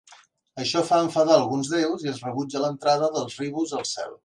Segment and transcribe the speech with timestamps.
[0.63, 4.19] Això fa enfadar alguns deus i es rebutja l'entrada dels Ribhus al cel.